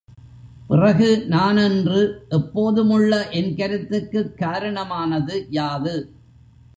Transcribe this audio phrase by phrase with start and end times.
[0.67, 2.25] பிறகு, நான் என்று
[2.29, 5.95] எப்போதுமுள்ள என் கருத்துக்குக் காரணமானது யாது?